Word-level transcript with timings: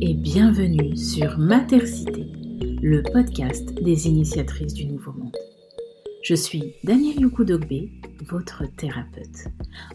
et 0.00 0.14
bienvenue 0.14 0.96
sur 0.96 1.36
Matercité, 1.36 2.30
le 2.80 3.02
podcast 3.02 3.74
des 3.82 4.06
initiatrices 4.06 4.74
du 4.74 4.86
Nouveau 4.86 5.10
Monde. 5.10 5.36
Je 6.22 6.36
suis 6.36 6.74
Danielle 6.84 7.20
Youkudogbe, 7.20 7.88
votre 8.28 8.62
thérapeute. 8.76 9.48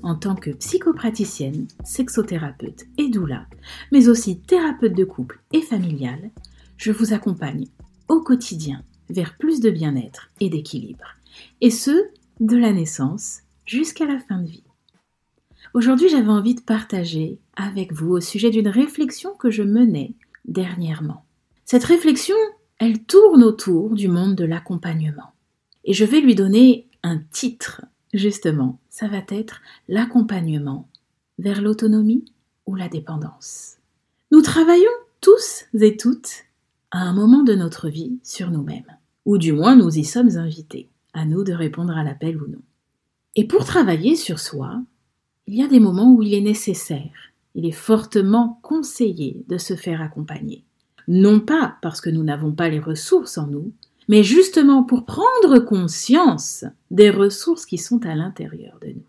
En 0.04 0.16
tant 0.16 0.36
que 0.36 0.52
psychopraticienne, 0.52 1.68
sexothérapeute 1.86 2.84
et 2.98 3.08
doula, 3.08 3.46
mais 3.94 4.10
aussi 4.10 4.42
thérapeute 4.42 4.94
de 4.94 5.06
couple 5.06 5.40
et 5.54 5.62
familiale, 5.62 6.32
je 6.76 6.92
vous 6.92 7.14
accompagne 7.14 7.68
au 8.10 8.20
quotidien 8.20 8.84
vers 9.10 9.38
plus 9.38 9.62
de 9.62 9.70
bien-être 9.70 10.32
et 10.42 10.50
d'équilibre. 10.50 11.16
Et 11.62 11.72
ce, 11.72 12.10
de 12.42 12.58
la 12.58 12.74
naissance 12.74 13.40
jusqu'à 13.66 14.06
la 14.06 14.20
fin 14.20 14.42
de 14.42 14.50
vie. 14.50 14.65
Aujourd'hui, 15.76 16.08
j'avais 16.08 16.30
envie 16.30 16.56
de 16.56 16.62
partager 16.62 17.38
avec 17.58 17.92
vous 17.92 18.12
au 18.12 18.22
sujet 18.22 18.50
d'une 18.50 18.70
réflexion 18.70 19.34
que 19.34 19.52
je 19.52 19.62
menais 19.62 20.14
dernièrement. 20.46 21.26
Cette 21.66 21.84
réflexion, 21.84 22.38
elle 22.78 23.04
tourne 23.04 23.44
autour 23.44 23.94
du 23.94 24.08
monde 24.08 24.36
de 24.36 24.46
l'accompagnement. 24.46 25.34
Et 25.84 25.92
je 25.92 26.06
vais 26.06 26.22
lui 26.22 26.34
donner 26.34 26.88
un 27.04 27.18
titre, 27.18 27.82
justement. 28.14 28.80
Ça 28.88 29.10
va 29.10 29.22
être 29.28 29.60
l'accompagnement 29.90 30.88
vers 31.40 31.62
l'autonomie 31.62 32.24
ou 32.66 32.76
la 32.76 32.88
dépendance. 32.88 33.76
Nous 34.32 34.42
travaillons 34.42 34.86
tous 35.20 35.66
et 35.74 35.98
toutes 35.98 36.46
à 36.92 37.00
un 37.00 37.12
moment 37.12 37.44
de 37.44 37.54
notre 37.54 37.90
vie 37.90 38.18
sur 38.24 38.50
nous-mêmes, 38.50 38.96
ou 39.26 39.38
du 39.38 39.52
moins 39.52 39.76
nous 39.76 39.98
y 39.98 40.06
sommes 40.06 40.38
invités, 40.38 40.88
à 41.12 41.26
nous 41.26 41.44
de 41.44 41.52
répondre 41.52 41.98
à 41.98 42.06
l'appel 42.06 42.42
ou 42.42 42.48
non. 42.48 42.62
Et 43.36 43.46
pour 43.46 43.66
travailler 43.66 44.16
sur 44.16 44.40
soi, 44.40 44.82
il 45.48 45.56
y 45.56 45.64
a 45.64 45.68
des 45.68 45.80
moments 45.80 46.14
où 46.14 46.24
il 46.24 46.34
est 46.34 46.42
nécessaire, 46.42 47.32
il 47.54 47.66
est 47.66 47.72
fortement 47.72 48.60
conseillé 48.62 49.44
de 49.48 49.58
se 49.58 49.76
faire 49.76 50.02
accompagner. 50.02 50.64
Non 51.08 51.40
pas 51.40 51.78
parce 51.82 52.02
que 52.02 52.10
nous 52.10 52.24
n'avons 52.24 52.52
pas 52.52 52.70
les 52.70 52.80
ressources 52.80 53.38
en 53.38 53.48
nous, 53.48 53.72
mais 54.08 54.24
justement 54.24 54.84
pour 54.84 55.06
prendre 55.06 55.60
conscience 55.60 56.66
des 56.92 57.10
ressources 57.10 57.66
qui 57.66 57.78
sont 57.78 58.06
à 58.06 58.16
l'intérieur 58.16 58.80
de 58.82 58.88
nous. 58.88 59.06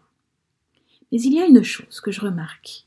Mais 1.10 1.20
il 1.20 1.34
y 1.34 1.40
a 1.40 1.46
une 1.46 1.62
chose 1.62 2.00
que 2.00 2.10
je 2.10 2.20
remarque. 2.20 2.86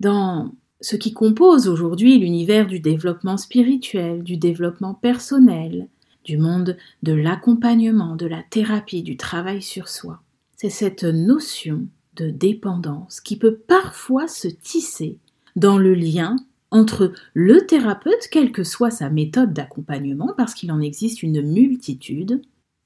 Dans 0.00 0.54
ce 0.80 0.96
qui 0.96 1.12
compose 1.12 1.68
aujourd'hui 1.68 2.18
l'univers 2.18 2.66
du 2.66 2.80
développement 2.80 3.36
spirituel, 3.36 4.22
du 4.22 4.36
développement 4.36 4.94
personnel, 4.94 5.88
du 6.24 6.38
monde 6.38 6.76
de 7.02 7.12
l'accompagnement, 7.12 8.16
de 8.16 8.26
la 8.26 8.42
thérapie, 8.42 9.02
du 9.02 9.16
travail 9.16 9.60
sur 9.60 9.88
soi, 9.88 10.22
c'est 10.56 10.70
cette 10.70 11.04
notion 11.04 11.86
de 12.18 12.30
dépendance 12.30 13.20
qui 13.20 13.38
peut 13.38 13.56
parfois 13.56 14.28
se 14.28 14.48
tisser 14.48 15.18
dans 15.56 15.78
le 15.78 15.94
lien 15.94 16.36
entre 16.70 17.12
le 17.32 17.66
thérapeute, 17.66 18.28
quelle 18.30 18.52
que 18.52 18.64
soit 18.64 18.90
sa 18.90 19.08
méthode 19.08 19.54
d'accompagnement, 19.54 20.34
parce 20.36 20.54
qu'il 20.54 20.70
en 20.70 20.80
existe 20.80 21.22
une 21.22 21.40
multitude, 21.40 22.42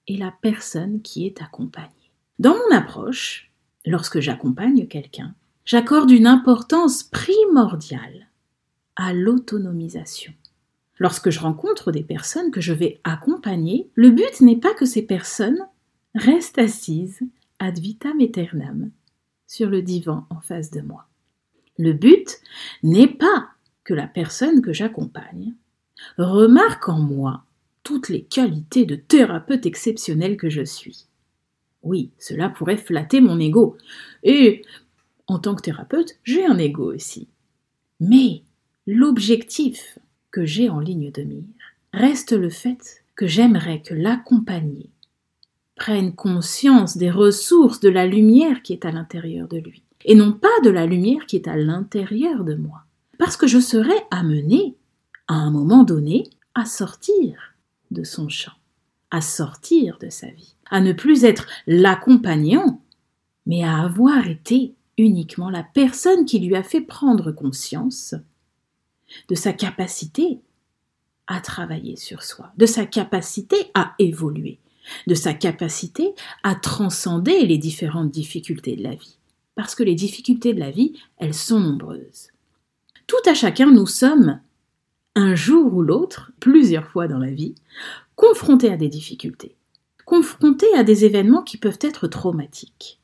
et 0.08 0.16
la 0.16 0.32
personne 0.42 1.00
qui 1.02 1.26
est 1.26 1.42
accompagnée. 1.42 2.12
Dans 2.38 2.54
mon 2.54 2.76
approche, 2.76 3.50
lorsque 3.86 4.20
j'accompagne 4.20 4.86
quelqu'un, 4.86 5.34
j'accorde 5.64 6.10
une 6.10 6.26
importance 6.26 7.02
primordiale 7.02 8.28
à 8.96 9.12
l'autonomisation. 9.12 10.32
Lorsque 10.98 11.30
je 11.30 11.40
rencontre 11.40 11.90
des 11.90 12.02
personnes 12.02 12.50
que 12.50 12.60
je 12.60 12.72
vais 12.72 13.00
accompagner, 13.04 13.88
le 13.94 14.10
but 14.10 14.40
n'est 14.40 14.56
pas 14.56 14.74
que 14.74 14.86
ces 14.86 15.02
personnes 15.02 15.66
restent 16.14 16.58
assises 16.58 17.20
ad 17.58 17.78
vitam 17.78 18.20
aeternam 18.20 18.90
sur 19.52 19.68
le 19.68 19.82
divan 19.82 20.26
en 20.30 20.40
face 20.40 20.70
de 20.70 20.80
moi. 20.80 21.06
Le 21.76 21.92
but 21.92 22.40
n'est 22.82 23.06
pas 23.06 23.50
que 23.84 23.92
la 23.92 24.06
personne 24.06 24.62
que 24.62 24.72
j'accompagne 24.72 25.52
remarque 26.16 26.88
en 26.88 26.98
moi 26.98 27.44
toutes 27.82 28.08
les 28.08 28.22
qualités 28.22 28.86
de 28.86 28.94
thérapeute 28.96 29.66
exceptionnel 29.66 30.38
que 30.38 30.48
je 30.48 30.64
suis. 30.64 31.06
Oui, 31.82 32.12
cela 32.18 32.48
pourrait 32.48 32.78
flatter 32.78 33.20
mon 33.20 33.38
ego. 33.38 33.76
Et 34.22 34.62
en 35.26 35.38
tant 35.38 35.54
que 35.54 35.60
thérapeute, 35.60 36.18
j'ai 36.24 36.46
un 36.46 36.56
ego 36.56 36.90
aussi. 36.90 37.28
Mais 38.00 38.44
l'objectif 38.86 39.98
que 40.30 40.46
j'ai 40.46 40.70
en 40.70 40.80
ligne 40.80 41.10
de 41.10 41.24
mire 41.24 41.44
reste 41.92 42.32
le 42.32 42.48
fait 42.48 43.04
que 43.16 43.26
j'aimerais 43.26 43.82
que 43.82 43.92
l'accompagner 43.92 44.88
prenne 45.82 46.14
conscience 46.14 46.96
des 46.96 47.10
ressources 47.10 47.80
de 47.80 47.88
la 47.88 48.06
lumière 48.06 48.62
qui 48.62 48.72
est 48.72 48.84
à 48.84 48.92
l'intérieur 48.92 49.48
de 49.48 49.56
lui, 49.56 49.82
et 50.04 50.14
non 50.14 50.32
pas 50.32 50.60
de 50.62 50.70
la 50.70 50.86
lumière 50.86 51.26
qui 51.26 51.34
est 51.34 51.48
à 51.48 51.56
l'intérieur 51.56 52.44
de 52.44 52.54
moi. 52.54 52.84
Parce 53.18 53.36
que 53.36 53.48
je 53.48 53.58
serai 53.58 53.96
amené, 54.12 54.76
à 55.26 55.34
un 55.34 55.50
moment 55.50 55.82
donné, 55.82 56.30
à 56.54 56.66
sortir 56.66 57.56
de 57.90 58.04
son 58.04 58.28
champ, 58.28 58.52
à 59.10 59.20
sortir 59.20 59.98
de 60.00 60.08
sa 60.08 60.28
vie, 60.28 60.54
à 60.70 60.80
ne 60.80 60.92
plus 60.92 61.24
être 61.24 61.48
l'accompagnant, 61.66 62.80
mais 63.46 63.64
à 63.64 63.80
avoir 63.80 64.28
été 64.28 64.76
uniquement 64.98 65.50
la 65.50 65.64
personne 65.64 66.26
qui 66.26 66.38
lui 66.38 66.54
a 66.54 66.62
fait 66.62 66.82
prendre 66.82 67.32
conscience 67.32 68.14
de 69.28 69.34
sa 69.34 69.52
capacité 69.52 70.38
à 71.26 71.40
travailler 71.40 71.96
sur 71.96 72.22
soi, 72.22 72.52
de 72.56 72.66
sa 72.66 72.86
capacité 72.86 73.56
à 73.74 73.96
évoluer, 73.98 74.60
de 75.06 75.14
sa 75.14 75.34
capacité 75.34 76.14
à 76.42 76.54
transcender 76.54 77.46
les 77.46 77.58
différentes 77.58 78.10
difficultés 78.10 78.76
de 78.76 78.82
la 78.82 78.94
vie. 78.94 79.18
Parce 79.54 79.74
que 79.74 79.82
les 79.82 79.94
difficultés 79.94 80.54
de 80.54 80.60
la 80.60 80.70
vie, 80.70 80.94
elles 81.18 81.34
sont 81.34 81.60
nombreuses. 81.60 82.28
Tout 83.06 83.30
à 83.30 83.34
chacun, 83.34 83.70
nous 83.70 83.86
sommes, 83.86 84.40
un 85.14 85.34
jour 85.34 85.74
ou 85.74 85.82
l'autre, 85.82 86.32
plusieurs 86.40 86.88
fois 86.88 87.08
dans 87.08 87.18
la 87.18 87.30
vie, 87.30 87.54
confrontés 88.16 88.70
à 88.70 88.76
des 88.76 88.88
difficultés, 88.88 89.56
confrontés 90.04 90.72
à 90.74 90.84
des 90.84 91.04
événements 91.04 91.42
qui 91.42 91.58
peuvent 91.58 91.78
être 91.82 92.06
traumatiques, 92.06 93.00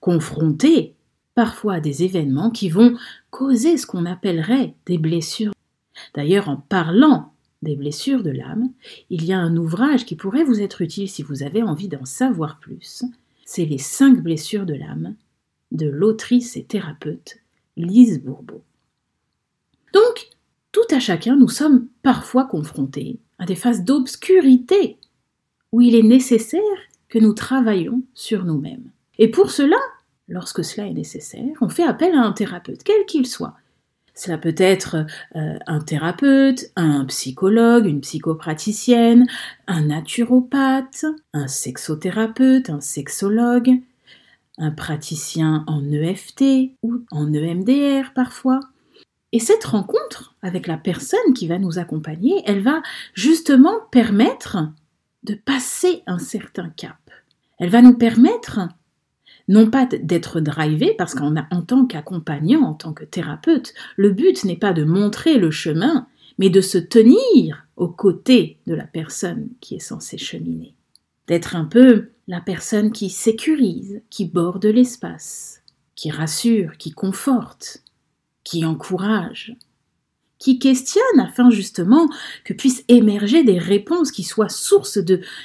confrontés 0.00 0.96
parfois 1.34 1.74
à 1.74 1.80
des 1.80 2.02
événements 2.02 2.50
qui 2.50 2.68
vont 2.68 2.96
causer 3.30 3.76
ce 3.76 3.86
qu'on 3.86 4.06
appellerait 4.06 4.74
des 4.86 4.98
blessures. 4.98 5.52
D'ailleurs, 6.14 6.48
en 6.48 6.56
parlant 6.56 7.31
des 7.62 7.76
blessures 7.76 8.22
de 8.22 8.30
l'âme, 8.30 8.70
il 9.08 9.24
y 9.24 9.32
a 9.32 9.38
un 9.38 9.56
ouvrage 9.56 10.04
qui 10.04 10.16
pourrait 10.16 10.44
vous 10.44 10.60
être 10.60 10.82
utile 10.82 11.08
si 11.08 11.22
vous 11.22 11.42
avez 11.42 11.62
envie 11.62 11.88
d'en 11.88 12.04
savoir 12.04 12.58
plus. 12.58 13.04
C'est 13.44 13.64
Les 13.64 13.78
cinq 13.78 14.22
blessures 14.22 14.66
de 14.66 14.74
l'âme 14.74 15.14
de 15.72 15.88
l'autrice 15.88 16.56
et 16.56 16.64
thérapeute 16.64 17.38
Lise 17.76 18.22
Bourbeau. 18.22 18.62
Donc, 19.94 20.28
tout 20.70 20.80
à 20.90 21.00
chacun, 21.00 21.36
nous 21.36 21.48
sommes 21.48 21.86
parfois 22.02 22.44
confrontés 22.44 23.18
à 23.38 23.46
des 23.46 23.54
phases 23.54 23.84
d'obscurité 23.84 24.98
où 25.72 25.80
il 25.80 25.94
est 25.94 26.02
nécessaire 26.02 26.60
que 27.08 27.18
nous 27.18 27.32
travaillions 27.32 28.02
sur 28.14 28.44
nous-mêmes. 28.44 28.90
Et 29.18 29.30
pour 29.30 29.50
cela, 29.50 29.76
lorsque 30.28 30.64
cela 30.64 30.86
est 30.86 30.94
nécessaire, 30.94 31.56
on 31.60 31.68
fait 31.68 31.84
appel 31.84 32.14
à 32.14 32.22
un 32.22 32.32
thérapeute, 32.32 32.82
quel 32.84 33.04
qu'il 33.06 33.26
soit, 33.26 33.54
cela 34.14 34.38
peut 34.38 34.54
être 34.58 35.06
euh, 35.36 35.58
un 35.66 35.80
thérapeute, 35.80 36.70
un 36.76 37.04
psychologue, 37.06 37.86
une 37.86 38.00
psychopraticienne, 38.00 39.26
un 39.66 39.86
naturopathe, 39.86 41.06
un 41.32 41.48
sexothérapeute, 41.48 42.68
un 42.68 42.80
sexologue, 42.80 43.80
un 44.58 44.70
praticien 44.70 45.64
en 45.66 45.82
EFT 45.90 46.72
ou 46.82 47.00
en 47.10 47.32
EMDR 47.32 48.12
parfois. 48.14 48.60
Et 49.32 49.38
cette 49.38 49.64
rencontre 49.64 50.34
avec 50.42 50.66
la 50.66 50.76
personne 50.76 51.32
qui 51.34 51.46
va 51.46 51.58
nous 51.58 51.78
accompagner, 51.78 52.42
elle 52.44 52.62
va 52.62 52.82
justement 53.14 53.80
permettre 53.90 54.58
de 55.22 55.34
passer 55.34 56.02
un 56.06 56.18
certain 56.18 56.68
cap. 56.68 56.98
Elle 57.58 57.70
va 57.70 57.80
nous 57.80 57.96
permettre 57.96 58.60
non 59.48 59.70
pas 59.70 59.86
d'être 59.86 60.40
drivé, 60.40 60.94
parce 60.96 61.14
qu'en 61.14 61.34
tant 61.66 61.86
qu'accompagnant, 61.86 62.62
en 62.62 62.74
tant 62.74 62.92
que 62.92 63.04
thérapeute, 63.04 63.74
le 63.96 64.10
but 64.10 64.44
n'est 64.44 64.56
pas 64.56 64.72
de 64.72 64.84
montrer 64.84 65.38
le 65.38 65.50
chemin, 65.50 66.06
mais 66.38 66.50
de 66.50 66.60
se 66.60 66.78
tenir 66.78 67.66
aux 67.76 67.88
côtés 67.88 68.58
de 68.66 68.74
la 68.74 68.86
personne 68.86 69.48
qui 69.60 69.74
est 69.74 69.80
censée 69.80 70.18
cheminer. 70.18 70.74
D'être 71.26 71.56
un 71.56 71.64
peu 71.64 72.10
la 72.28 72.40
personne 72.40 72.92
qui 72.92 73.10
sécurise, 73.10 74.00
qui 74.10 74.26
borde 74.26 74.66
l'espace, 74.66 75.62
qui 75.94 76.10
rassure, 76.10 76.76
qui 76.78 76.92
conforte, 76.92 77.82
qui 78.44 78.64
encourage, 78.64 79.56
qui 80.38 80.58
questionne 80.58 81.20
afin 81.20 81.50
justement 81.50 82.08
que 82.44 82.52
puissent 82.52 82.84
émerger 82.88 83.44
des 83.44 83.58
réponses 83.58 84.10
qui 84.10 84.24
soient 84.24 84.48
source 84.48 84.98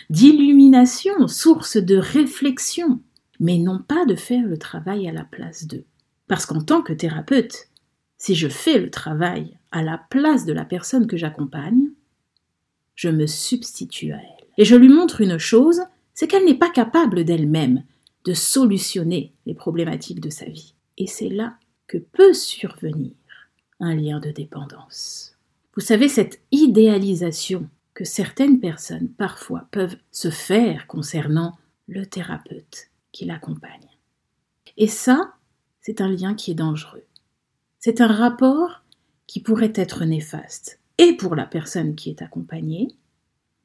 d'illumination, 0.10 1.28
source 1.28 1.78
de 1.78 1.98
réflexion 1.98 3.00
mais 3.40 3.58
non 3.58 3.80
pas 3.80 4.06
de 4.06 4.16
faire 4.16 4.46
le 4.46 4.58
travail 4.58 5.08
à 5.08 5.12
la 5.12 5.24
place 5.24 5.68
d'eux. 5.68 5.86
Parce 6.28 6.46
qu'en 6.46 6.62
tant 6.62 6.82
que 6.82 6.94
thérapeute, 6.94 7.70
si 8.18 8.36
je 8.36 8.48
fais 8.48 8.80
le 8.80 8.90
travail 8.90 9.58
à 9.72 9.84
la 9.84 9.98
place 10.10 10.46
de 10.46 10.54
la 10.54 10.66
personne 10.66 11.08
que 11.08 11.18
j'accompagne, 11.18 11.90
je 12.96 13.10
me 13.10 13.28
substitue 13.28 14.12
à 14.12 14.18
elle. 14.18 14.48
Et 14.58 14.66
je 14.66 14.76
lui 14.76 14.90
montre 14.90 15.22
une 15.22 15.38
chose, 15.38 15.82
c'est 16.14 16.28
qu'elle 16.28 16.46
n'est 16.46 16.58
pas 16.58 16.72
capable 16.72 17.24
d'elle-même 17.24 17.84
de 18.26 18.34
solutionner 18.34 19.34
les 19.46 19.54
problématiques 19.54 20.20
de 20.20 20.30
sa 20.30 20.46
vie. 20.46 20.74
Et 20.98 21.08
c'est 21.08 21.30
là 21.30 21.56
que 21.86 21.98
peut 21.98 22.34
survenir 22.34 23.12
un 23.80 23.96
lien 23.96 24.20
de 24.20 24.32
dépendance. 24.32 25.38
Vous 25.76 25.82
savez, 25.82 26.10
cette 26.10 26.42
idéalisation 26.52 27.70
que 27.94 28.04
certaines 28.04 28.60
personnes 28.60 29.10
parfois 29.10 29.68
peuvent 29.72 29.98
se 30.12 30.32
faire 30.32 30.88
concernant 30.88 31.58
le 31.88 32.06
thérapeute 32.06 32.90
l'accompagne. 33.26 33.90
Et 34.78 34.88
ça, 34.88 35.34
c'est 35.82 36.02
un 36.02 36.10
lien 36.10 36.34
qui 36.34 36.52
est 36.52 36.56
dangereux. 36.56 37.06
C'est 37.80 38.02
un 38.02 38.08
rapport 38.08 38.84
qui 39.26 39.40
pourrait 39.42 39.74
être 39.76 40.06
néfaste, 40.06 40.80
et 40.98 41.14
pour 41.14 41.36
la 41.36 41.46
personne 41.46 41.96
qui 41.96 42.10
est 42.10 42.22
accompagnée, 42.22 42.90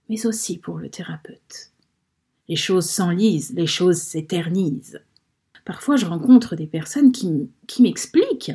mais 0.09 0.27
aussi 0.27 0.59
pour 0.59 0.79
le 0.79 0.91
thérapeute. 0.91 1.73
Les 2.49 2.57
choses 2.57 2.89
s'enlisent, 2.89 3.55
les 3.55 3.67
choses 3.67 3.99
s'éternisent. 3.99 5.01
Parfois, 5.65 5.97
je 5.97 6.07
rencontre 6.07 6.57
des 6.57 6.67
personnes 6.67 7.13
qui 7.13 7.49
m'expliquent 7.81 8.53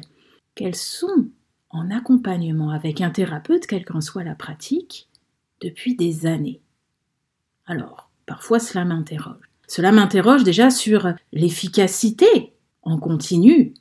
qu'elles 0.56 0.76
sont 0.76 1.30
en 1.70 1.90
accompagnement 1.90 2.72
avec 2.72 3.02
un 3.02 3.10
thérapeute, 3.10 3.66
quelle 3.66 3.86
qu'en 3.86 4.02
soit 4.02 4.24
la 4.24 4.36
pratique, 4.36 5.08
depuis 5.62 5.96
des 5.96 6.26
années. 6.26 6.62
Alors, 7.66 8.12
parfois 8.26 8.60
cela 8.60 8.86
m'interroge. 8.86 9.47
Cela 9.68 9.92
m'interroge 9.92 10.44
déjà 10.44 10.70
sur 10.70 11.14
l'efficacité 11.34 12.54
en 12.84 12.98
continu 12.98 13.74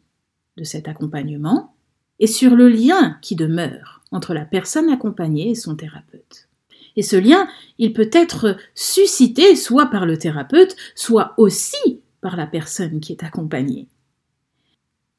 de 0.56 0.64
cet 0.64 0.88
accompagnement 0.88 1.74
et 2.18 2.26
sur 2.26 2.56
le 2.56 2.68
lien 2.68 3.18
qui 3.22 3.36
demeure 3.36 4.02
entre 4.10 4.34
la 4.34 4.44
personne 4.44 4.90
accompagnée 4.90 5.50
et 5.50 5.54
son 5.54 5.76
thérapeute. 5.76 6.48
Et 6.96 7.02
ce 7.02 7.16
lien, 7.16 7.46
il 7.78 7.92
peut 7.92 8.10
être 8.12 8.56
suscité 8.74 9.54
soit 9.54 9.86
par 9.86 10.06
le 10.06 10.18
thérapeute, 10.18 10.76
soit 10.94 11.34
aussi 11.36 12.00
par 12.20 12.36
la 12.36 12.46
personne 12.46 13.00
qui 13.00 13.12
est 13.12 13.22
accompagnée. 13.22 13.86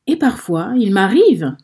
Et 0.08 0.16
parfois, 0.16 0.74
il 0.76 0.92
m'arrive 0.92 1.56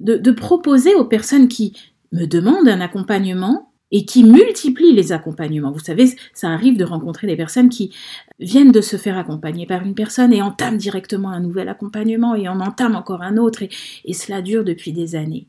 de, 0.00 0.16
de, 0.16 0.30
proposer 0.30 0.94
aux 0.94 1.06
personnes 1.06 1.48
qui 1.48 1.72
me 2.12 2.26
demandent 2.26 2.68
un 2.68 2.80
accompagnement 2.80 3.65
et 3.90 4.04
qui 4.04 4.24
multiplient 4.24 4.94
les 4.94 5.12
accompagnements. 5.12 5.70
Vous 5.70 5.78
savez, 5.78 6.16
ça 6.34 6.50
arrive 6.50 6.76
de 6.76 6.84
rencontrer 6.84 7.26
des 7.26 7.36
personnes 7.36 7.68
qui 7.68 7.94
viennent 8.40 8.72
de 8.72 8.80
se 8.80 8.96
faire 8.96 9.16
accompagner 9.16 9.66
par 9.66 9.82
une 9.82 9.94
personne 9.94 10.32
et 10.32 10.42
entament 10.42 10.76
directement 10.76 11.30
un 11.30 11.40
nouvel 11.40 11.68
accompagnement 11.68 12.34
et 12.34 12.48
en 12.48 12.60
entament 12.60 12.96
encore 12.96 13.22
un 13.22 13.36
autre 13.36 13.62
et, 13.62 13.70
et 14.04 14.12
cela 14.12 14.42
dure 14.42 14.64
depuis 14.64 14.92
des 14.92 15.14
années. 15.14 15.46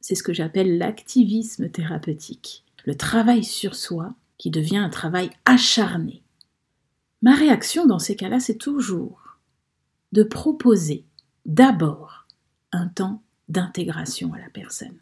C'est 0.00 0.14
ce 0.14 0.22
que 0.22 0.34
j'appelle 0.34 0.78
l'activisme 0.78 1.68
thérapeutique, 1.68 2.64
le 2.84 2.94
travail 2.94 3.42
sur 3.42 3.74
soi 3.74 4.14
qui 4.38 4.50
devient 4.50 4.76
un 4.76 4.90
travail 4.90 5.30
acharné. 5.44 6.22
Ma 7.22 7.34
réaction 7.34 7.86
dans 7.86 7.98
ces 7.98 8.16
cas-là, 8.16 8.38
c'est 8.38 8.58
toujours 8.58 9.38
de 10.12 10.22
proposer 10.22 11.04
d'abord 11.46 12.26
un 12.70 12.86
temps 12.88 13.22
d'intégration 13.48 14.32
à 14.34 14.38
la 14.38 14.50
personne. 14.50 14.98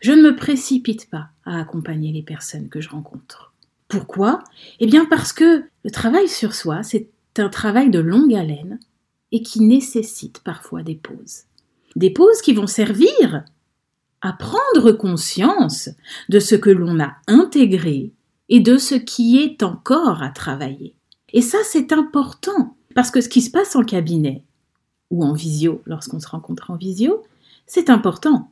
Je 0.00 0.12
ne 0.12 0.22
me 0.22 0.34
précipite 0.34 1.10
pas 1.10 1.28
à 1.44 1.60
accompagner 1.60 2.10
les 2.12 2.22
personnes 2.22 2.68
que 2.68 2.80
je 2.80 2.88
rencontre. 2.88 3.52
Pourquoi? 3.88 4.42
Eh 4.78 4.86
bien 4.86 5.04
parce 5.04 5.32
que 5.32 5.64
le 5.84 5.90
travail 5.90 6.28
sur 6.28 6.54
soi, 6.54 6.82
c'est 6.82 7.10
un 7.36 7.48
travail 7.48 7.90
de 7.90 7.98
longue 7.98 8.34
haleine 8.34 8.80
et 9.32 9.42
qui 9.42 9.60
nécessite 9.60 10.40
parfois 10.40 10.82
des 10.82 10.94
pauses. 10.94 11.42
Des 11.96 12.10
pauses 12.10 12.40
qui 12.40 12.54
vont 12.54 12.66
servir 12.66 13.44
à 14.22 14.32
prendre 14.32 14.92
conscience 14.92 15.90
de 16.28 16.40
ce 16.40 16.54
que 16.54 16.70
l'on 16.70 17.00
a 17.00 17.16
intégré 17.26 18.12
et 18.48 18.60
de 18.60 18.78
ce 18.78 18.94
qui 18.94 19.38
est 19.38 19.62
encore 19.62 20.22
à 20.22 20.30
travailler. 20.30 20.94
Et 21.32 21.42
ça, 21.42 21.58
c'est 21.64 21.92
important, 21.92 22.76
parce 22.94 23.10
que 23.10 23.20
ce 23.20 23.28
qui 23.28 23.40
se 23.42 23.50
passe 23.50 23.76
en 23.76 23.84
cabinet 23.84 24.44
ou 25.10 25.24
en 25.24 25.32
visio, 25.32 25.82
lorsqu'on 25.86 26.20
se 26.20 26.28
rencontre 26.28 26.70
en 26.70 26.76
visio, 26.76 27.22
c'est 27.66 27.90
important. 27.90 28.50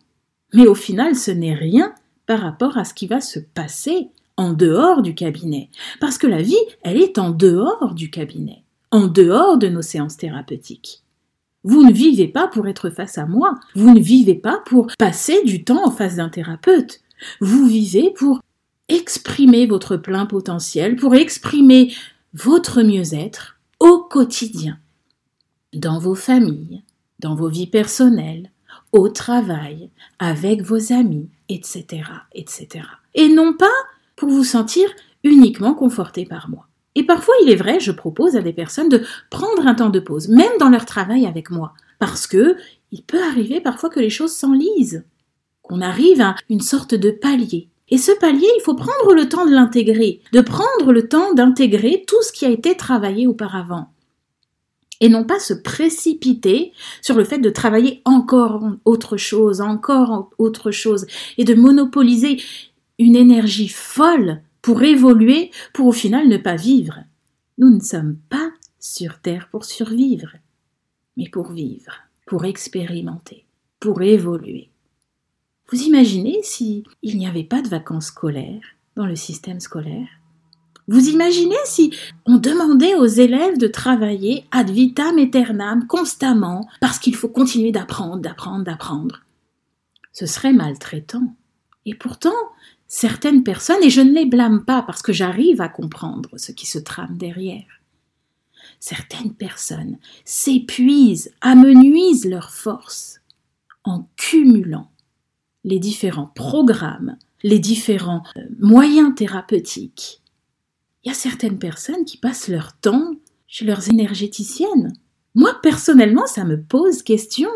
Mais 0.55 0.67
au 0.67 0.75
final, 0.75 1.15
ce 1.15 1.31
n'est 1.31 1.55
rien 1.55 1.95
par 2.27 2.41
rapport 2.41 2.77
à 2.77 2.85
ce 2.85 2.95
qui 2.95 3.07
va 3.07 3.21
se 3.21 3.39
passer 3.39 4.09
en 4.37 4.53
dehors 4.53 5.03
du 5.03 5.15
cabinet. 5.15 5.71
Parce 6.01 6.19
que 6.19 6.27
la 6.27 6.43
vie, 6.43 6.57
elle 6.83 6.97
est 6.97 7.19
en 7.19 7.31
dehors 7.31 7.95
du 7.95 8.11
cabinet, 8.11 8.63
en 8.91 9.07
dehors 9.07 9.59
de 9.59 9.69
nos 9.69 9.83
séances 9.83 10.17
thérapeutiques. 10.17 11.03
Vous 11.65 11.83
ne 11.83 11.93
vivez 11.93 12.29
pas 12.29 12.47
pour 12.47 12.69
être 12.69 12.89
face 12.89 13.19
à 13.19 13.27
moi, 13.27 13.59
vous 13.75 13.93
ne 13.93 14.01
vivez 14.01 14.37
pas 14.37 14.63
pour 14.65 14.87
passer 14.99 15.43
du 15.45 15.65
temps 15.65 15.87
en 15.87 15.91
face 15.91 16.17
d'un 16.17 16.29
thérapeute, 16.29 17.01
vous 17.41 17.67
vivez 17.67 18.13
pour 18.17 18.41
exprimer 18.89 19.67
votre 19.67 19.97
plein 19.97 20.25
potentiel, 20.25 20.97
pour 20.97 21.15
exprimer 21.15 21.93
votre 22.33 22.83
mieux-être 22.83 23.59
au 23.81 23.99
quotidien, 23.99 24.79
dans 25.75 25.99
vos 25.99 26.15
familles, 26.15 26.85
dans 27.19 27.35
vos 27.35 27.49
vies 27.49 27.67
personnelles, 27.67 28.51
au 28.93 29.09
travail, 29.09 29.91
avec 30.19 30.63
vos 30.63 30.93
amis, 30.93 31.29
etc., 31.49 32.03
etc. 32.35 32.69
Et 33.15 33.29
non 33.29 33.53
pas 33.53 33.67
pour 34.17 34.29
vous 34.29 34.45
sentir 34.45 34.89
uniquement 35.25 35.75
conforté 35.75 36.25
par 36.25 36.49
moi. 36.49 36.67
Et 36.95 37.05
parfois, 37.05 37.35
il 37.43 37.51
est 37.51 37.57
vrai, 37.57 37.81
je 37.81 37.93
propose 37.93 38.37
à 38.37 38.43
des 38.43 38.53
personnes 38.53 38.89
de 38.89 39.05
prendre 39.31 39.67
un 39.67 39.75
temps 39.75 39.91
de 39.91 40.01
pause, 40.01 40.29
même 40.29 40.59
dans 40.59 40.71
leur 40.71 40.85
travail 40.85 41.27
avec 41.27 41.51
moi, 41.51 41.75
parce 41.99 42.27
que 42.27 42.57
il 42.91 43.03
peut 43.03 43.23
arriver 43.23 43.61
parfois 43.61 43.91
que 43.91 44.01
les 44.01 44.11
choses 44.11 44.33
s'enlisent, 44.33 45.05
qu'on 45.63 45.81
arrive 45.81 46.21
à 46.21 46.35
une 46.49 46.61
sorte 46.61 46.95
de 46.95 47.11
palier. 47.11 47.69
Et 47.91 47.99
ce 47.99 48.13
palier, 48.13 48.49
il 48.57 48.63
faut 48.63 48.75
prendre 48.75 49.15
le 49.15 49.29
temps 49.29 49.47
de 49.47 49.53
l'intégrer, 49.53 50.21
de 50.33 50.41
prendre 50.41 50.93
le 50.93 51.09
temps 51.09 51.33
d'intégrer 51.35 52.05
tout 52.07 52.21
ce 52.23 52.33
qui 52.33 52.45
a 52.45 52.51
été 52.51 52.77
travaillé 52.77 53.27
auparavant 53.27 53.91
et 55.01 55.09
non 55.09 55.25
pas 55.25 55.39
se 55.39 55.55
précipiter 55.55 56.73
sur 57.03 57.17
le 57.17 57.25
fait 57.25 57.39
de 57.39 57.51
travailler 57.51 58.03
encore 58.05 58.65
autre 58.85 59.17
chose, 59.17 59.61
encore 59.61 60.31
autre 60.39 60.71
chose, 60.71 61.07
et 61.37 61.45
de 61.45 61.55
monopoliser 61.55 62.41
une 62.99 63.17
énergie 63.17 63.69
folle 63.69 64.43
pour 64.63 64.83
évoluer, 64.83 65.51
pour 65.73 65.87
au 65.87 65.93
final 65.93 66.29
ne 66.29 66.37
pas 66.37 66.57
vivre. 66.57 67.05
Nous 67.59 67.75
ne 67.75 67.81
sommes 67.81 68.17
pas 68.29 68.51
sur 68.81 69.21
Terre 69.21 69.49
pour 69.51 69.65
survivre, 69.65 70.33
mais 71.17 71.29
pour 71.29 71.53
vivre, 71.53 71.93
pour 72.27 72.45
expérimenter, 72.45 73.45
pour 73.81 74.03
évoluer. 74.03 74.71
Vous 75.71 75.83
imaginez 75.83 76.41
si 76.43 76.85
il 77.03 77.19
n'y 77.19 77.27
avait 77.27 77.45
pas 77.45 77.63
de 77.63 77.69
vacances 77.69 78.07
scolaires 78.07 78.75
dans 78.97 79.07
le 79.07 79.17
système 79.17 79.61
scolaire? 79.61 80.09
Vous 80.89 81.09
imaginez 81.11 81.55
si 81.67 81.93
on 82.25 82.37
demandait 82.37 82.95
aux 82.95 83.07
élèves 83.07 83.59
de 83.59 83.67
travailler 83.67 84.47
ad 84.51 84.71
vitam 84.71 85.19
aeternam 85.19 85.87
constamment 85.87 86.67
parce 86.81 86.99
qu'il 86.99 87.15
faut 87.15 87.29
continuer 87.29 87.73
d'apprendre, 87.73 88.23
d'apprendre, 88.23 88.65
d'apprendre? 88.65 89.23
Ce 90.13 90.25
serait 90.25 90.55
maltraitant. 90.55 91.35
Et 91.85 91.95
pourtant, 91.95 92.35
certaines 92.87 93.45
personnes, 93.45 93.83
et 93.83 93.91
je 93.91 94.01
ne 94.01 94.13
les 94.13 94.25
blâme 94.25 94.65
pas 94.65 94.83
parce 94.83 95.03
que 95.03 95.13
j'arrive 95.13 95.61
à 95.61 95.69
comprendre 95.69 96.31
ce 96.39 96.53
qui 96.53 96.67
se 96.67 96.79
trame 96.79 97.19
derrière, 97.19 97.81
certaines 98.81 99.35
personnes 99.35 99.99
s'épuisent, 100.25 101.33
amenuisent 101.43 102.27
leurs 102.27 102.51
forces 102.51 103.21
en 103.85 104.09
cumulant 104.17 104.91
les 105.65 105.79
différents 105.79 106.31
programmes, 106.35 107.17
les 107.43 107.59
différents 107.59 108.23
euh, 108.37 108.43
moyens 108.59 109.15
thérapeutiques 109.15 110.23
il 111.05 111.09
y 111.09 111.11
a 111.11 111.15
certaines 111.15 111.59
personnes 111.59 112.05
qui 112.05 112.17
passent 112.17 112.49
leur 112.49 112.79
temps 112.79 113.15
chez 113.47 113.65
leurs 113.65 113.89
énergéticiennes. 113.89 114.93
Moi, 115.35 115.53
personnellement, 115.63 116.27
ça 116.27 116.45
me 116.45 116.61
pose 116.61 117.03
question. 117.03 117.51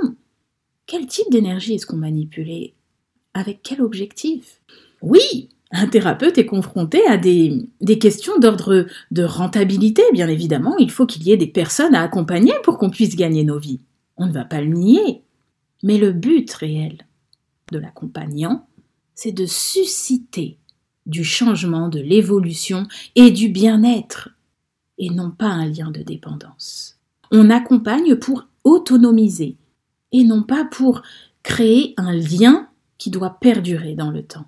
Quel 0.87 1.07
type 1.07 1.31
d'énergie 1.31 1.75
est-ce 1.75 1.87
qu'on 1.87 1.97
manipule 1.97 2.71
Avec 3.35 3.61
quel 3.63 3.83
objectif? 3.83 4.61
Oui, 5.01 5.49
un 5.73 5.87
thérapeute 5.87 6.39
est 6.39 6.47
confronté 6.47 7.05
à 7.07 7.17
des, 7.17 7.67
des 7.81 7.99
questions 7.99 8.39
d'ordre 8.39 8.87
de 9.11 9.25
rentabilité, 9.25 10.03
bien 10.13 10.29
évidemment. 10.29 10.77
Il 10.79 10.91
faut 10.91 11.07
qu'il 11.07 11.23
y 11.25 11.33
ait 11.33 11.37
des 11.37 11.47
personnes 11.47 11.95
à 11.95 12.03
accompagner 12.03 12.53
pour 12.63 12.79
qu'on 12.79 12.91
puisse 12.91 13.17
gagner 13.17 13.43
nos 13.43 13.59
vies. 13.59 13.81
On 14.17 14.27
ne 14.27 14.33
va 14.33 14.45
pas 14.45 14.61
le 14.61 14.69
nier. 14.69 15.23
Mais 15.83 15.99
le 15.99 16.13
but 16.13 16.53
réel 16.53 16.99
de 17.73 17.79
l'accompagnant, 17.79 18.67
c'est 19.15 19.33
de 19.33 19.47
susciter 19.47 20.59
du 21.07 21.25
changement, 21.25 21.89
de 21.89 22.01
l'évolution 22.01 22.87
et 23.15 23.31
du 23.31 23.49
bien-être, 23.49 24.31
et 24.99 25.11
non 25.11 25.31
pas 25.31 25.49
un 25.49 25.67
lien 25.67 25.91
de 25.91 26.03
dépendance. 26.03 26.99
On 27.31 27.51
accompagne 27.51 28.17
pour 28.17 28.47
autonomiser, 28.65 29.57
et 30.13 30.25
non 30.25 30.43
pas 30.43 30.65
pour 30.65 31.03
créer 31.43 31.95
un 31.97 32.13
lien 32.13 32.69
qui 32.99 33.11
doit 33.11 33.39
perdurer 33.41 33.95
dans 33.95 34.11
le 34.11 34.23
temps. 34.23 34.47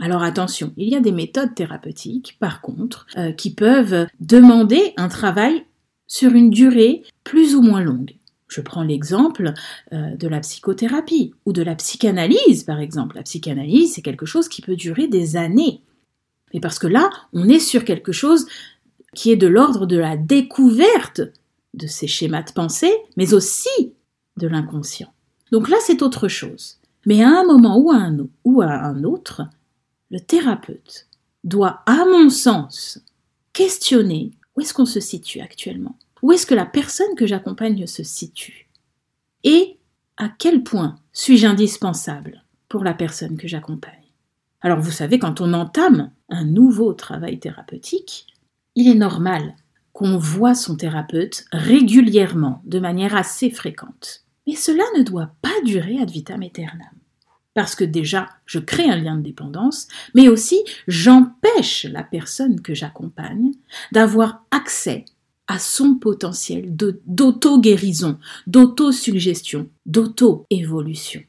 Alors 0.00 0.22
attention, 0.22 0.72
il 0.76 0.88
y 0.88 0.96
a 0.96 1.00
des 1.00 1.12
méthodes 1.12 1.54
thérapeutiques, 1.54 2.36
par 2.40 2.60
contre, 2.60 3.06
euh, 3.16 3.32
qui 3.32 3.54
peuvent 3.54 4.06
demander 4.20 4.92
un 4.96 5.08
travail 5.08 5.64
sur 6.06 6.32
une 6.32 6.50
durée 6.50 7.04
plus 7.22 7.54
ou 7.54 7.62
moins 7.62 7.80
longue. 7.80 8.14
Je 8.48 8.60
prends 8.60 8.82
l'exemple 8.82 9.52
euh, 9.92 10.16
de 10.16 10.28
la 10.28 10.40
psychothérapie 10.40 11.34
ou 11.46 11.52
de 11.52 11.62
la 11.62 11.74
psychanalyse, 11.74 12.64
par 12.64 12.80
exemple. 12.80 13.16
La 13.16 13.22
psychanalyse, 13.22 13.94
c'est 13.94 14.02
quelque 14.02 14.26
chose 14.26 14.48
qui 14.48 14.62
peut 14.62 14.76
durer 14.76 15.08
des 15.08 15.36
années. 15.36 15.80
Et 16.52 16.60
parce 16.60 16.78
que 16.78 16.86
là, 16.86 17.10
on 17.32 17.48
est 17.48 17.58
sur 17.58 17.84
quelque 17.84 18.12
chose 18.12 18.46
qui 19.14 19.30
est 19.30 19.36
de 19.36 19.46
l'ordre 19.46 19.86
de 19.86 19.96
la 19.96 20.16
découverte 20.16 21.22
de 21.74 21.86
ces 21.86 22.06
schémas 22.06 22.42
de 22.42 22.52
pensée, 22.52 22.92
mais 23.16 23.34
aussi 23.34 23.94
de 24.36 24.46
l'inconscient. 24.46 25.12
Donc 25.52 25.68
là, 25.68 25.76
c'est 25.84 26.02
autre 26.02 26.28
chose. 26.28 26.78
Mais 27.06 27.22
à 27.22 27.28
un 27.28 27.44
moment 27.44 27.78
ou 27.78 27.90
à 27.90 27.96
un, 27.96 28.16
ou 28.44 28.62
à 28.62 28.72
un 28.72 29.04
autre, 29.04 29.42
le 30.10 30.20
thérapeute 30.20 31.06
doit, 31.42 31.82
à 31.86 32.04
mon 32.04 32.30
sens, 32.30 33.00
questionner 33.52 34.32
où 34.56 34.60
est-ce 34.60 34.74
qu'on 34.74 34.86
se 34.86 35.00
situe 35.00 35.40
actuellement, 35.40 35.96
où 36.24 36.32
est-ce 36.32 36.46
que 36.46 36.54
la 36.54 36.64
personne 36.64 37.14
que 37.18 37.26
j'accompagne 37.26 37.86
se 37.86 38.02
situe, 38.02 38.70
et 39.42 39.76
à 40.16 40.30
quel 40.30 40.62
point 40.62 40.96
suis-je 41.12 41.46
indispensable 41.46 42.44
pour 42.70 42.82
la 42.82 42.94
personne 42.94 43.36
que 43.36 43.46
j'accompagne? 43.46 44.10
Alors 44.62 44.80
vous 44.80 44.90
savez, 44.90 45.18
quand 45.18 45.42
on 45.42 45.52
entame 45.52 46.12
un 46.30 46.46
nouveau 46.46 46.94
travail 46.94 47.38
thérapeutique, 47.40 48.28
il 48.74 48.88
est 48.88 48.94
normal 48.94 49.54
qu'on 49.92 50.16
voit 50.16 50.54
son 50.54 50.76
thérapeute 50.76 51.44
régulièrement, 51.52 52.62
de 52.64 52.78
manière 52.78 53.14
assez 53.14 53.50
fréquente. 53.50 54.24
Mais 54.46 54.56
cela 54.56 54.84
ne 54.96 55.02
doit 55.02 55.30
pas 55.42 55.60
durer 55.62 55.98
ad 56.00 56.10
vitam 56.10 56.40
aeternam. 56.40 56.88
Parce 57.52 57.74
que 57.74 57.84
déjà, 57.84 58.30
je 58.46 58.60
crée 58.60 58.88
un 58.88 58.96
lien 58.96 59.16
de 59.16 59.22
dépendance, 59.22 59.88
mais 60.14 60.28
aussi 60.28 60.64
j'empêche 60.88 61.84
la 61.84 62.02
personne 62.02 62.62
que 62.62 62.72
j'accompagne 62.72 63.52
d'avoir 63.92 64.42
accès 64.50 65.04
à 65.46 65.58
son 65.58 65.96
potentiel 65.96 66.74
d'auto-guérison, 67.06 68.18
d'auto-suggestion, 68.46 69.68
d'auto-évolution. 69.86 71.22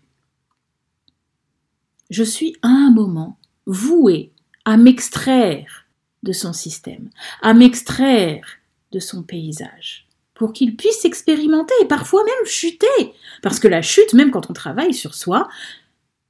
Je 2.10 2.24
suis 2.24 2.55
à 2.62 2.69
un 2.69 2.91
moment 2.91 3.38
voué 3.65 4.31
à 4.63 4.77
m'extraire 4.77 5.86
de 6.24 6.31
son 6.31 6.53
système, 6.53 7.10
à 7.41 7.53
m'extraire 7.53 8.45
de 8.91 9.00
son 9.00 9.24
paysage, 9.24 10.07
pour 10.34 10.53
qu'il 10.53 10.75
puisse 10.75 11.05
expérimenter 11.05 11.74
et 11.81 11.88
parfois 11.88 12.24
même 12.24 12.45
chuter, 12.45 13.13
parce 13.41 13.60
que 13.60 13.67
la 13.67 13.81
chute, 13.81 14.13
même 14.13 14.31
quand 14.31 14.50
on 14.50 14.53
travaille 14.53 14.93
sur 14.93 15.13
soi, 15.13 15.48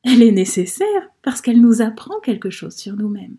elle 0.03 0.21
est 0.21 0.31
nécessaire, 0.31 1.09
parce 1.21 1.41
qu'elle 1.41 1.61
nous 1.61 1.81
apprend 1.81 2.19
quelque 2.19 2.49
chose 2.49 2.75
sur 2.75 2.95
nous-mêmes. 2.95 3.37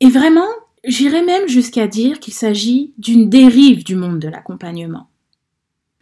Et 0.00 0.10
vraiment, 0.10 0.48
j'irais 0.86 1.24
même 1.24 1.48
jusqu'à 1.48 1.86
dire 1.86 2.20
qu'il 2.20 2.32
s'agit 2.32 2.94
d'une 2.96 3.28
dérive 3.28 3.84
du 3.84 3.96
monde 3.96 4.18
de 4.18 4.28
l'accompagnement. 4.28 5.08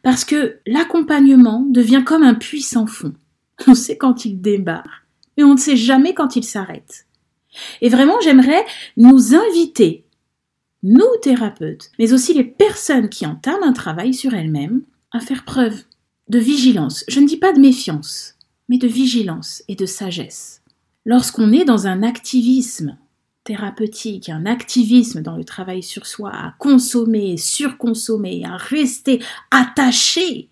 Parce 0.02 0.24
que 0.24 0.58
l'accompagnement 0.66 1.66
devient 1.68 2.02
comme 2.04 2.22
un 2.22 2.34
puits 2.34 2.62
sans 2.62 2.86
fond. 2.86 3.14
On 3.66 3.74
sait 3.74 3.96
quand 3.96 4.24
il 4.24 4.40
débarre, 4.40 5.06
mais 5.36 5.44
on 5.44 5.54
ne 5.54 5.58
sait 5.58 5.76
jamais 5.76 6.12
quand 6.12 6.36
il 6.36 6.44
s'arrête. 6.44 7.06
Et 7.80 7.88
vraiment, 7.88 8.20
j'aimerais 8.20 8.64
nous 8.96 9.34
inviter, 9.34 10.04
nous 10.82 11.06
thérapeutes, 11.22 11.90
mais 11.98 12.12
aussi 12.12 12.34
les 12.34 12.44
personnes 12.44 13.08
qui 13.08 13.26
entament 13.26 13.62
un 13.62 13.72
travail 13.72 14.12
sur 14.12 14.34
elles-mêmes, 14.34 14.82
à 15.12 15.20
faire 15.20 15.44
preuve 15.44 15.84
de 16.28 16.38
vigilance. 16.40 17.04
Je 17.06 17.20
ne 17.20 17.26
dis 17.26 17.36
pas 17.36 17.52
de 17.52 17.60
méfiance, 17.60 18.34
mais 18.68 18.78
de 18.78 18.88
vigilance 18.88 19.62
et 19.68 19.76
de 19.76 19.86
sagesse. 19.86 20.62
Lorsqu'on 21.04 21.52
est 21.52 21.64
dans 21.64 21.86
un 21.86 22.02
activisme 22.02 22.98
thérapeutique, 23.44 24.28
un 24.28 24.46
activisme 24.46 25.22
dans 25.22 25.36
le 25.36 25.44
travail 25.44 25.82
sur 25.82 26.06
soi, 26.06 26.30
à 26.32 26.54
consommer, 26.58 27.36
surconsommer, 27.36 28.42
à 28.44 28.56
rester 28.56 29.22
attaché 29.50 30.48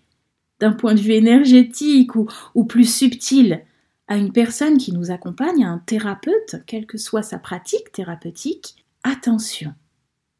d'un 0.59 0.71
point 0.71 0.93
de 0.93 0.99
vue 0.99 1.13
énergétique 1.13 2.15
ou, 2.15 2.27
ou 2.55 2.63
plus 2.63 2.91
subtil 2.91 3.61
à 4.07 4.17
une 4.17 4.31
personne 4.31 4.77
qui 4.77 4.93
nous 4.93 5.11
accompagne, 5.11 5.63
à 5.63 5.69
un 5.69 5.79
thérapeute, 5.79 6.57
quelle 6.67 6.85
que 6.85 6.97
soit 6.97 7.23
sa 7.23 7.39
pratique 7.39 7.91
thérapeutique, 7.91 8.75
attention. 9.03 9.73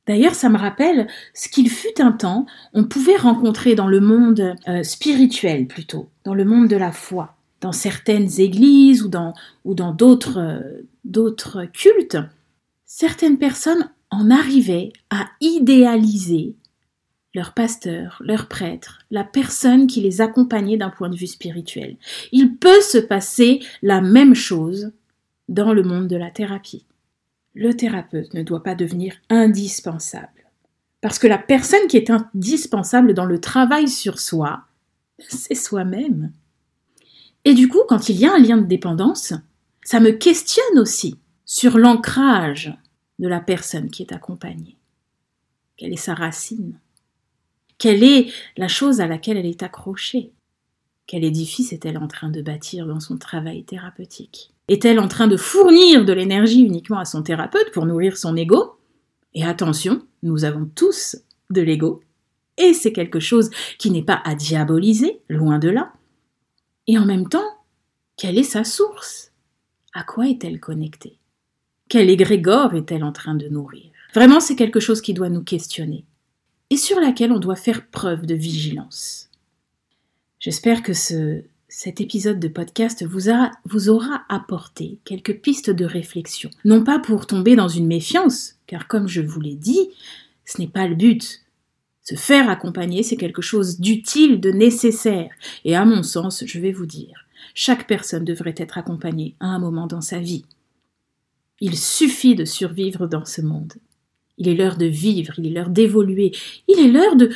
D'ailleurs, 0.06 0.36
ça 0.36 0.50
me 0.50 0.58
rappelle 0.58 1.08
ce 1.34 1.48
qu'il 1.48 1.70
fut 1.70 2.02
un 2.02 2.12
temps, 2.12 2.46
on 2.74 2.84
pouvait 2.84 3.16
rencontrer 3.16 3.74
dans 3.74 3.88
le 3.88 4.02
monde 4.02 4.56
euh, 4.68 4.84
spirituel 4.84 5.66
plutôt, 5.66 6.10
dans 6.26 6.34
le 6.34 6.44
monde 6.44 6.68
de 6.68 6.76
la 6.76 6.92
foi, 6.92 7.36
dans 7.62 7.72
certaines 7.72 8.40
églises 8.40 9.02
ou 9.04 9.08
dans 9.08 9.34
ou 9.64 9.74
dans 9.74 9.94
d'autres 9.94 10.40
euh, 10.40 10.86
d'autres 11.06 11.66
cultes, 11.66 12.18
certaines 12.96 13.40
personnes 13.40 13.90
en 14.12 14.30
arrivaient 14.30 14.94
à 15.10 15.26
idéaliser 15.42 16.56
leur 17.34 17.56
pasteur, 17.56 18.22
leur 18.24 18.48
prêtre, 18.48 19.00
la 19.10 19.24
personne 19.24 19.88
qui 19.88 20.00
les 20.00 20.22
accompagnait 20.22 20.78
d'un 20.78 20.92
point 20.92 21.10
de 21.10 21.16
vue 21.16 21.26
spirituel. 21.26 21.98
Il 22.32 22.58
peut 22.58 22.82
se 22.82 23.00
passer 23.00 23.62
la 23.82 24.00
même 24.00 24.36
chose 24.36 24.92
dans 25.50 25.74
le 25.74 25.82
monde 25.82 26.08
de 26.08 26.16
la 26.16 26.30
thérapie. 26.30 26.86
Le 27.56 27.76
thérapeute 27.76 28.36
ne 28.36 28.44
doit 28.44 28.62
pas 28.62 28.76
devenir 28.76 29.16
indispensable. 29.32 30.52
Parce 31.02 31.18
que 31.18 31.26
la 31.26 31.40
personne 31.40 31.88
qui 31.90 31.98
est 31.98 32.12
indispensable 32.12 33.16
dans 33.16 33.26
le 33.26 33.42
travail 33.42 33.90
sur 33.90 34.20
soi, 34.20 34.66
c'est 35.18 35.56
soi-même. 35.56 36.32
Et 37.44 37.56
du 37.56 37.68
coup, 37.68 37.82
quand 37.90 38.10
il 38.10 38.18
y 38.18 38.28
a 38.28 38.36
un 38.36 38.40
lien 38.40 38.58
de 38.58 38.68
dépendance, 38.68 39.34
ça 39.84 40.00
me 40.00 40.12
questionne 40.12 40.78
aussi 40.78 41.16
sur 41.44 41.80
l'ancrage 41.80 42.78
de 43.24 43.30
la 43.30 43.40
personne 43.40 43.90
qui 43.90 44.04
est 44.04 44.12
accompagnée. 44.12 44.76
Quelle 45.78 45.94
est 45.94 45.96
sa 45.96 46.14
racine? 46.14 46.78
Quelle 47.78 48.04
est 48.04 48.28
la 48.58 48.68
chose 48.68 49.00
à 49.00 49.08
laquelle 49.08 49.38
elle 49.38 49.46
est 49.46 49.64
accrochée? 49.64 50.34
Quel 51.08 51.24
édifice 51.24 51.72
est-elle 51.72 51.98
en 51.98 52.10
train 52.10 52.30
de 52.30 52.42
bâtir 52.42 52.86
dans 52.86 53.00
son 53.00 53.18
travail 53.18 53.64
thérapeutique? 53.64 54.54
Est-elle 54.68 55.00
en 55.00 55.08
train 55.08 55.28
de 55.28 55.38
fournir 55.38 56.04
de 56.04 56.12
l'énergie 56.12 56.64
uniquement 56.64 57.00
à 57.00 57.06
son 57.06 57.24
thérapeute 57.24 57.72
pour 57.72 57.86
nourrir 57.86 58.18
son 58.18 58.36
ego? 58.36 58.78
Et 59.34 59.46
attention, 59.46 60.06
nous 60.22 60.44
avons 60.44 60.66
tous 60.66 61.16
de 61.50 61.62
l'ego, 61.62 62.02
et 62.58 62.74
c'est 62.74 62.92
quelque 62.92 63.22
chose 63.22 63.52
qui 63.80 63.90
n'est 63.90 64.04
pas 64.04 64.22
à 64.26 64.36
diaboliser, 64.36 65.22
loin 65.30 65.60
de 65.60 65.70
là. 65.70 65.94
Et 66.88 66.98
en 66.98 67.06
même 67.06 67.30
temps, 67.30 67.58
quelle 68.18 68.38
est 68.38 68.44
sa 68.44 68.66
source? 68.66 69.32
À 69.94 70.04
quoi 70.04 70.28
est-elle 70.28 70.60
connectée? 70.60 71.20
Quel 71.94 72.10
égrégore 72.10 72.74
est-elle 72.74 73.04
en 73.04 73.12
train 73.12 73.36
de 73.36 73.48
nourrir? 73.50 73.92
Vraiment, 74.16 74.40
c'est 74.40 74.56
quelque 74.56 74.80
chose 74.80 75.00
qui 75.00 75.14
doit 75.14 75.30
nous 75.30 75.44
questionner 75.44 76.06
et 76.72 76.76
sur 76.76 77.00
laquelle 77.00 77.32
on 77.32 77.38
doit 77.38 77.56
faire 77.56 77.86
preuve 77.86 78.26
de 78.26 78.34
vigilance. 78.34 79.30
J'espère 80.40 80.82
que 80.82 80.94
ce, 80.94 81.44
cet 81.68 82.02
épisode 82.02 82.40
de 82.40 82.48
podcast 82.48 83.06
vous, 83.06 83.30
vous 83.66 83.90
aura 83.90 84.24
apporté 84.28 84.98
quelques 85.06 85.40
pistes 85.40 85.70
de 85.70 85.86
réflexion. 85.86 86.50
Non 86.66 86.84
pas 86.84 86.98
pour 86.98 87.28
tomber 87.28 87.56
dans 87.56 87.68
une 87.68 87.86
méfiance, 87.86 88.56
car 88.66 88.88
comme 88.88 89.08
je 89.08 89.22
vous 89.22 89.40
l'ai 89.40 89.54
dit, 89.54 89.92
ce 90.46 90.60
n'est 90.62 90.68
pas 90.68 90.88
le 90.88 90.96
but. 90.96 91.42
Se 92.02 92.16
faire 92.16 92.50
accompagner, 92.50 93.04
c'est 93.04 93.18
quelque 93.18 93.44
chose 93.44 93.80
d'utile, 93.80 94.40
de 94.40 94.50
nécessaire. 94.50 95.30
Et 95.64 95.76
à 95.76 95.86
mon 95.86 96.02
sens, 96.02 96.44
je 96.44 96.60
vais 96.60 96.72
vous 96.72 96.88
dire, 96.88 97.28
chaque 97.54 97.86
personne 97.86 98.26
devrait 98.26 98.56
être 98.58 98.80
accompagnée 98.80 99.36
à 99.40 99.46
un 99.46 99.60
moment 99.60 99.86
dans 99.86 100.02
sa 100.02 100.18
vie. 100.18 100.44
Il 101.64 101.78
suffit 101.78 102.36
de 102.36 102.44
survivre 102.44 103.08
dans 103.08 103.24
ce 103.24 103.42
monde. 103.42 103.76
Il 104.38 104.50
est 104.50 104.54
l'heure 104.54 104.76
de 104.76 104.86
vivre, 104.86 105.34
il 105.38 105.48
est 105.48 105.50
l'heure 105.50 105.70
d'évoluer, 105.70 106.34
il 106.68 106.78
est 106.78 106.92
l'heure 106.92 107.16
de, 107.16 107.30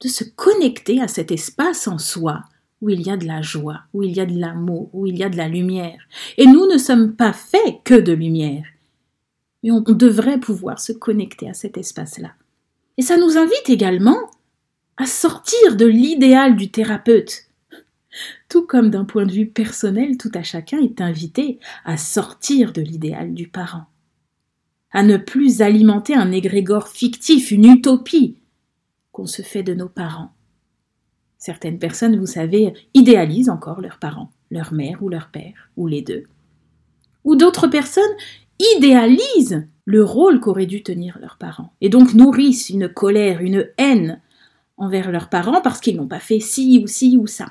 de 0.00 0.08
se 0.08 0.24
connecter 0.24 1.00
à 1.00 1.06
cet 1.06 1.30
espace 1.30 1.86
en 1.86 1.98
soi 1.98 2.42
où 2.80 2.90
il 2.90 3.02
y 3.02 3.10
a 3.10 3.16
de 3.16 3.24
la 3.24 3.40
joie, 3.40 3.82
où 3.94 4.02
il 4.02 4.16
y 4.16 4.20
a 4.20 4.26
de 4.26 4.36
l'amour, 4.36 4.90
où 4.92 5.06
il 5.06 5.16
y 5.16 5.22
a 5.22 5.28
de 5.28 5.36
la 5.36 5.46
lumière. 5.46 6.00
Et 6.38 6.46
nous 6.46 6.66
ne 6.66 6.76
sommes 6.76 7.14
pas 7.14 7.32
faits 7.32 7.84
que 7.84 7.94
de 7.94 8.12
lumière. 8.12 8.64
Mais 9.62 9.70
on 9.70 9.80
devrait 9.80 10.40
pouvoir 10.40 10.80
se 10.80 10.90
connecter 10.90 11.48
à 11.48 11.54
cet 11.54 11.78
espace-là. 11.78 12.32
Et 12.96 13.02
ça 13.02 13.16
nous 13.16 13.38
invite 13.38 13.68
également 13.68 14.18
à 14.96 15.06
sortir 15.06 15.76
de 15.76 15.86
l'idéal 15.86 16.56
du 16.56 16.72
thérapeute. 16.72 17.46
Tout 18.48 18.66
comme 18.66 18.90
d'un 18.90 19.04
point 19.04 19.26
de 19.26 19.32
vue 19.32 19.46
personnel, 19.46 20.16
tout 20.16 20.32
à 20.34 20.42
chacun 20.42 20.78
est 20.80 21.00
invité 21.00 21.58
à 21.84 21.96
sortir 21.96 22.72
de 22.72 22.82
l'idéal 22.82 23.34
du 23.34 23.48
parent 23.48 23.86
à 24.92 25.02
ne 25.02 25.16
plus 25.16 25.62
alimenter 25.62 26.14
un 26.14 26.32
égrégore 26.32 26.88
fictif, 26.88 27.50
une 27.50 27.66
utopie 27.66 28.36
qu'on 29.10 29.26
se 29.26 29.42
fait 29.42 29.62
de 29.62 29.74
nos 29.74 29.88
parents. 29.88 30.32
Certaines 31.38 31.78
personnes, 31.78 32.18
vous 32.18 32.26
savez, 32.26 32.72
idéalisent 32.94 33.50
encore 33.50 33.80
leurs 33.80 33.98
parents, 33.98 34.30
leur 34.50 34.72
mère 34.72 35.02
ou 35.02 35.08
leur 35.08 35.30
père, 35.30 35.70
ou 35.76 35.86
les 35.86 36.02
deux. 36.02 36.24
Ou 37.24 37.36
d'autres 37.36 37.66
personnes 37.66 38.02
idéalisent 38.76 39.66
le 39.84 40.04
rôle 40.04 40.40
qu'auraient 40.40 40.66
dû 40.66 40.82
tenir 40.82 41.18
leurs 41.20 41.38
parents, 41.38 41.72
et 41.80 41.88
donc 41.88 42.14
nourrissent 42.14 42.70
une 42.70 42.88
colère, 42.88 43.40
une 43.40 43.68
haine 43.78 44.20
envers 44.76 45.10
leurs 45.10 45.28
parents 45.28 45.60
parce 45.60 45.80
qu'ils 45.80 45.96
n'ont 45.96 46.06
pas 46.06 46.20
fait 46.20 46.40
ci 46.40 46.80
ou 46.82 46.86
ci 46.86 47.16
ou 47.16 47.26
ça. 47.26 47.46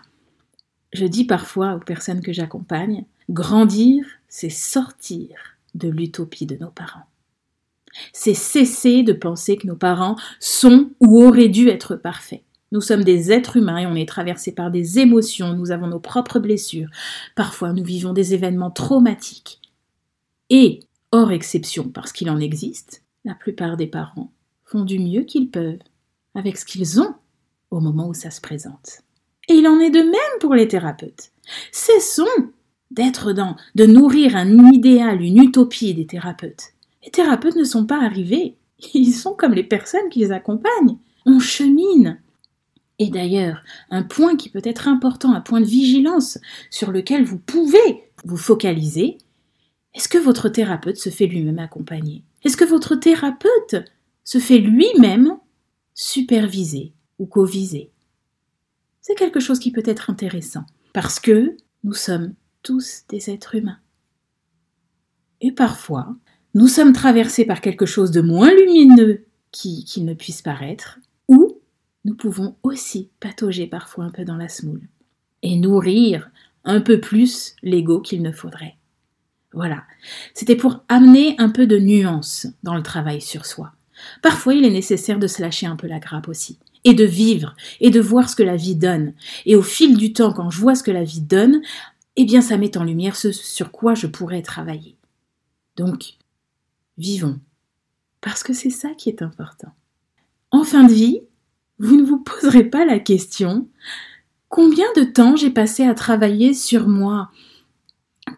Je 0.93 1.05
dis 1.05 1.25
parfois 1.25 1.75
aux 1.75 1.79
personnes 1.79 2.21
que 2.21 2.33
j'accompagne, 2.33 3.05
grandir, 3.29 4.05
c'est 4.27 4.49
sortir 4.49 5.29
de 5.73 5.89
l'utopie 5.89 6.45
de 6.45 6.57
nos 6.57 6.71
parents 6.71 7.05
c'est 8.13 8.33
cesser 8.33 9.03
de 9.03 9.13
penser 9.13 9.57
que 9.57 9.67
nos 9.67 9.75
parents 9.75 10.15
sont 10.39 10.89
ou 10.99 11.23
auraient 11.23 11.49
dû 11.49 11.69
être 11.69 11.95
parfaits. 11.95 12.43
Nous 12.71 12.81
sommes 12.81 13.03
des 13.03 13.31
êtres 13.31 13.57
humains 13.57 13.79
et 13.79 13.85
on 13.85 13.95
est 13.95 14.07
traversés 14.07 14.53
par 14.53 14.71
des 14.71 14.99
émotions, 14.99 15.53
nous 15.53 15.71
avons 15.71 15.87
nos 15.87 15.99
propres 15.99 16.39
blessures. 16.39 16.89
Parfois, 17.35 17.73
nous 17.73 17.83
vivons 17.83 18.13
des 18.13 18.33
événements 18.33 18.71
traumatiques. 18.71 19.59
Et, 20.49 20.79
hors 21.11 21.31
exception 21.31 21.89
parce 21.89 22.13
qu'il 22.13 22.29
en 22.29 22.39
existe, 22.39 23.03
la 23.25 23.35
plupart 23.35 23.75
des 23.75 23.87
parents 23.87 24.31
font 24.63 24.85
du 24.85 24.99
mieux 24.99 25.23
qu'ils 25.23 25.49
peuvent 25.49 25.79
avec 26.33 26.57
ce 26.57 26.65
qu'ils 26.65 27.01
ont 27.01 27.13
au 27.71 27.81
moment 27.81 28.07
où 28.07 28.13
ça 28.13 28.31
se 28.31 28.39
présente. 28.39 29.01
Et 29.51 29.55
il 29.55 29.67
en 29.67 29.81
est 29.81 29.89
de 29.89 29.99
même 29.99 30.39
pour 30.39 30.55
les 30.55 30.69
thérapeutes. 30.69 31.31
Cessons 31.73 32.23
d'être 32.89 33.33
dans, 33.33 33.57
de 33.75 33.85
nourrir 33.85 34.37
un 34.37 34.71
idéal, 34.71 35.21
une 35.21 35.43
utopie 35.43 35.93
des 35.93 36.05
thérapeutes. 36.05 36.69
Les 37.03 37.11
thérapeutes 37.11 37.57
ne 37.57 37.65
sont 37.65 37.85
pas 37.85 38.01
arrivés. 38.01 38.55
Ils 38.93 39.11
sont 39.11 39.33
comme 39.33 39.53
les 39.53 39.65
personnes 39.65 40.07
qui 40.09 40.19
les 40.19 40.31
accompagnent. 40.31 40.97
On 41.25 41.39
chemine. 41.39 42.21
Et 42.97 43.09
d'ailleurs, 43.09 43.61
un 43.89 44.03
point 44.03 44.37
qui 44.37 44.47
peut 44.47 44.61
être 44.63 44.87
important, 44.87 45.33
un 45.33 45.41
point 45.41 45.59
de 45.59 45.65
vigilance 45.65 46.37
sur 46.69 46.91
lequel 46.91 47.25
vous 47.25 47.39
pouvez 47.39 48.05
vous 48.23 48.37
focaliser, 48.37 49.17
est-ce 49.93 50.07
que 50.07 50.17
votre 50.17 50.47
thérapeute 50.47 50.97
se 50.97 51.09
fait 51.09 51.27
lui-même 51.27 51.59
accompagner? 51.59 52.23
Est-ce 52.45 52.55
que 52.55 52.63
votre 52.63 52.95
thérapeute 52.95 53.75
se 54.23 54.37
fait 54.37 54.59
lui-même 54.59 55.37
superviser 55.93 56.93
ou 57.19 57.25
co-viser? 57.25 57.91
C'est 59.01 59.15
quelque 59.15 59.39
chose 59.39 59.59
qui 59.59 59.71
peut 59.71 59.83
être 59.85 60.09
intéressant 60.09 60.65
parce 60.93 61.19
que 61.19 61.57
nous 61.83 61.93
sommes 61.93 62.33
tous 62.63 63.03
des 63.09 63.29
êtres 63.29 63.55
humains. 63.55 63.79
Et 65.41 65.51
parfois, 65.51 66.15
nous 66.53 66.67
sommes 66.67 66.93
traversés 66.93 67.45
par 67.45 67.61
quelque 67.61 67.85
chose 67.85 68.11
de 68.11 68.21
moins 68.21 68.53
lumineux 68.53 69.25
qu'il 69.51 70.05
ne 70.05 70.13
puisse 70.13 70.41
paraître, 70.41 70.99
ou 71.27 71.59
nous 72.05 72.15
pouvons 72.15 72.55
aussi 72.63 73.09
patauger 73.19 73.67
parfois 73.67 74.05
un 74.05 74.11
peu 74.11 74.23
dans 74.23 74.37
la 74.37 74.49
smoule 74.49 74.87
et 75.41 75.55
nourrir 75.55 76.29
un 76.63 76.81
peu 76.81 76.99
plus 76.99 77.55
l'ego 77.63 78.01
qu'il 78.01 78.21
ne 78.21 78.31
faudrait. 78.31 78.75
Voilà, 79.53 79.83
c'était 80.33 80.55
pour 80.55 80.83
amener 80.87 81.35
un 81.39 81.49
peu 81.49 81.67
de 81.67 81.77
nuance 81.77 82.47
dans 82.63 82.75
le 82.75 82.83
travail 82.83 83.19
sur 83.19 83.45
soi. 83.45 83.73
Parfois, 84.21 84.53
il 84.53 84.65
est 84.65 84.71
nécessaire 84.71 85.19
de 85.19 85.27
se 85.27 85.41
lâcher 85.41 85.65
un 85.65 85.75
peu 85.75 85.87
la 85.87 85.99
grappe 85.99 86.27
aussi, 86.27 86.59
et 86.83 86.93
de 86.93 87.03
vivre, 87.03 87.55
et 87.79 87.89
de 87.89 87.99
voir 87.99 88.29
ce 88.29 88.35
que 88.35 88.43
la 88.43 88.55
vie 88.55 88.75
donne. 88.75 89.13
Et 89.45 89.55
au 89.55 89.61
fil 89.61 89.97
du 89.97 90.13
temps, 90.13 90.33
quand 90.33 90.49
je 90.49 90.59
vois 90.59 90.75
ce 90.75 90.83
que 90.83 90.91
la 90.91 91.03
vie 91.03 91.21
donne, 91.21 91.61
eh 92.15 92.25
bien, 92.25 92.41
ça 92.41 92.57
met 92.57 92.77
en 92.77 92.83
lumière 92.83 93.15
ce 93.15 93.31
sur 93.31 93.71
quoi 93.71 93.93
je 93.93 94.07
pourrais 94.07 94.41
travailler. 94.41 94.97
Donc, 95.77 96.15
vivons, 96.97 97.39
parce 98.19 98.43
que 98.43 98.53
c'est 98.53 98.69
ça 98.69 98.89
qui 98.97 99.09
est 99.09 99.21
important. 99.21 99.71
En 100.51 100.63
fin 100.63 100.83
de 100.83 100.93
vie, 100.93 101.21
vous 101.79 101.95
ne 101.95 102.03
vous 102.03 102.19
poserez 102.19 102.65
pas 102.65 102.85
la 102.85 102.99
question 102.99 103.67
combien 104.51 104.85
de 104.95 105.03
temps 105.03 105.35
j'ai 105.35 105.49
passé 105.49 105.83
à 105.83 105.95
travailler 105.95 106.53
sur 106.53 106.87
moi? 106.87 107.31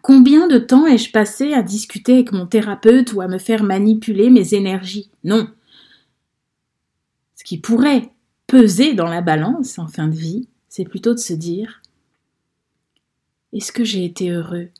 Combien 0.00 0.48
de 0.48 0.58
temps 0.58 0.86
ai-je 0.86 1.10
passé 1.10 1.52
à 1.52 1.62
discuter 1.62 2.14
avec 2.14 2.32
mon 2.32 2.46
thérapeute 2.46 3.12
ou 3.12 3.20
à 3.20 3.28
me 3.28 3.38
faire 3.38 3.64
manipuler 3.64 4.30
mes 4.30 4.54
énergies? 4.54 5.10
Non. 5.24 5.48
Ce 7.34 7.44
qui 7.44 7.58
pourrait 7.58 8.13
peser 8.46 8.94
dans 8.94 9.06
la 9.08 9.22
balance 9.22 9.78
en 9.78 9.86
fin 9.86 10.08
de 10.08 10.16
vie, 10.16 10.48
c'est 10.68 10.84
plutôt 10.84 11.14
de 11.14 11.18
se 11.18 11.32
dire 11.32 11.82
est-ce 13.54 13.70
que 13.70 13.84
j'ai 13.84 14.04
été 14.04 14.30
heureux? 14.30 14.70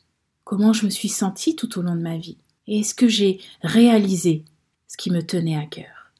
Comment 0.43 0.73
je 0.73 0.85
me 0.85 0.89
suis 0.89 1.07
senti 1.07 1.55
tout 1.55 1.79
au 1.79 1.81
long 1.81 1.95
de 1.95 2.01
ma 2.01 2.17
vie? 2.17 2.37
Et 2.67 2.79
est-ce 2.79 2.93
que 2.93 3.07
j'ai 3.07 3.39
réalisé 3.61 4.43
ce 4.87 4.97
qui 4.97 5.11
me 5.11 5.25
tenait 5.25 5.55
à 5.55 5.65
cœur? 5.65 6.11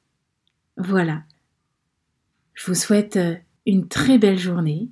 Voilà. 0.77 1.23
Je 2.53 2.65
vous 2.67 2.75
souhaite 2.75 3.17
euh, 3.17 3.35
une 3.65 3.89
très 3.89 4.17
belle 4.17 4.39
journée. 4.39 4.87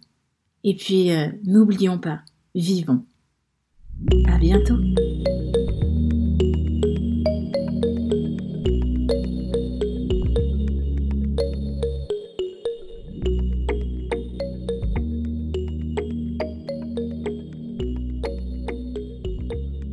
Et 0.66 0.76
puis, 0.76 1.12
euh, 1.12 1.30
n'oublions 1.46 2.00
pas, 2.00 2.22
vivons. 2.54 3.06
À 4.28 4.38
bientôt. 4.38 4.78